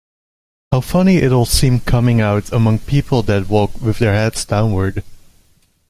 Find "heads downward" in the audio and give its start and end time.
4.15-5.03